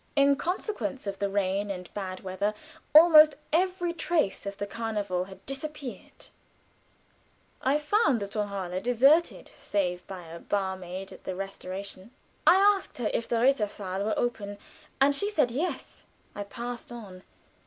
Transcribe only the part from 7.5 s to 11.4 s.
I found the Tonhalle deserted save by a bar maid at the